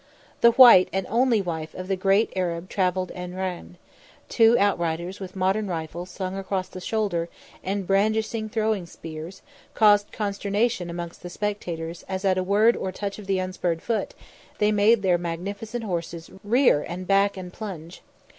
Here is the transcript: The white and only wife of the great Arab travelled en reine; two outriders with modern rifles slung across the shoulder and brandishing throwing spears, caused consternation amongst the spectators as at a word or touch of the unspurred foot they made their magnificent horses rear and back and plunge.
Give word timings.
The 0.41 0.53
white 0.53 0.89
and 0.91 1.05
only 1.11 1.43
wife 1.43 1.75
of 1.75 1.87
the 1.87 1.95
great 1.95 2.33
Arab 2.35 2.69
travelled 2.69 3.11
en 3.13 3.35
reine; 3.35 3.77
two 4.29 4.57
outriders 4.57 5.19
with 5.19 5.35
modern 5.35 5.67
rifles 5.67 6.09
slung 6.09 6.35
across 6.35 6.67
the 6.67 6.81
shoulder 6.81 7.29
and 7.63 7.85
brandishing 7.85 8.49
throwing 8.49 8.87
spears, 8.87 9.43
caused 9.75 10.11
consternation 10.11 10.89
amongst 10.89 11.21
the 11.21 11.29
spectators 11.29 12.03
as 12.09 12.25
at 12.25 12.39
a 12.39 12.43
word 12.43 12.75
or 12.75 12.91
touch 12.91 13.19
of 13.19 13.27
the 13.27 13.37
unspurred 13.37 13.83
foot 13.83 14.15
they 14.57 14.71
made 14.71 15.03
their 15.03 15.19
magnificent 15.19 15.83
horses 15.83 16.31
rear 16.43 16.81
and 16.81 17.05
back 17.05 17.37
and 17.37 17.53
plunge. 17.53 18.01